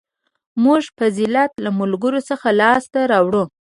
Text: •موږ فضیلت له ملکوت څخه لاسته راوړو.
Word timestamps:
•موږ 0.63 0.83
فضیلت 0.99 1.51
له 1.63 1.69
ملکوت 1.79 2.15
څخه 2.29 2.47
لاسته 2.61 2.99
راوړو. 3.11 3.43